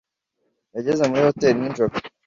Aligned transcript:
Yageze 0.75 1.01
muri 1.07 1.21
hoteri 1.27 1.57
nijoro 1.59 1.93